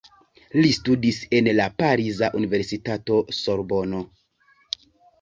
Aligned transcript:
Li 0.63 0.71
studis 0.77 1.19
en 1.41 1.51
la 1.59 1.69
pariza 1.83 2.31
universitato 2.41 3.23
Sorbono. 3.45 4.05